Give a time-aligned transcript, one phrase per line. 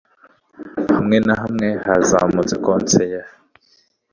[0.95, 3.19] Hamwe na hamwe hazamutse Konseye